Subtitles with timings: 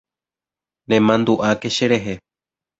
[0.89, 2.13] Nemandu'áke cherehe.